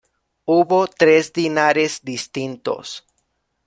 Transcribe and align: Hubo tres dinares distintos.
Hubo 0.45 0.87
tres 0.87 1.31
dinares 1.31 1.99
distintos. 2.01 3.05